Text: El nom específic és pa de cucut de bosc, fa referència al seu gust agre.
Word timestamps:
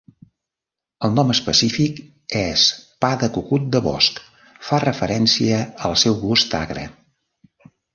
El 1.07 1.11
nom 1.17 1.33
específic 1.33 1.99
és 2.41 2.65
pa 3.05 3.13
de 3.25 3.31
cucut 3.37 3.71
de 3.77 3.85
bosc, 3.91 4.25
fa 4.71 4.83
referència 4.89 5.65
al 5.91 5.99
seu 6.07 6.23
gust 6.29 6.63
agre. 6.67 6.93